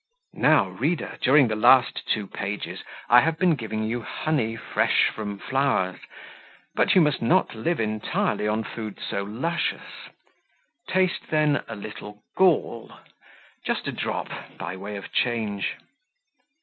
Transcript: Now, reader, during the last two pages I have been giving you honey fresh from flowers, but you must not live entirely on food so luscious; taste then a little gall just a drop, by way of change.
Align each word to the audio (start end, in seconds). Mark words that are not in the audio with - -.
Now, 0.33 0.69
reader, 0.69 1.19
during 1.21 1.47
the 1.47 1.55
last 1.55 2.01
two 2.07 2.25
pages 2.25 2.83
I 3.07 3.19
have 3.21 3.37
been 3.37 3.53
giving 3.53 3.83
you 3.83 4.01
honey 4.01 4.55
fresh 4.55 5.09
from 5.13 5.37
flowers, 5.37 5.99
but 6.73 6.95
you 6.95 7.01
must 7.01 7.21
not 7.21 7.53
live 7.53 7.79
entirely 7.79 8.47
on 8.47 8.63
food 8.63 8.97
so 8.99 9.21
luscious; 9.23 10.09
taste 10.89 11.27
then 11.29 11.63
a 11.67 11.75
little 11.75 12.23
gall 12.35 12.91
just 13.63 13.87
a 13.87 13.91
drop, 13.91 14.29
by 14.57 14.75
way 14.75 14.95
of 14.95 15.11
change. 15.11 15.75